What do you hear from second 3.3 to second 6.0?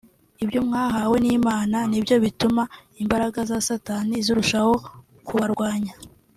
za Satani zirushaho kubarwanya